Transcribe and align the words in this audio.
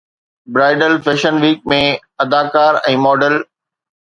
bridal 0.55 0.93
fashion 1.07 1.37
week 1.43 1.69
۾ 1.75 1.79
اداڪار 2.27 2.81
۽ 2.95 2.97
model 3.05 3.41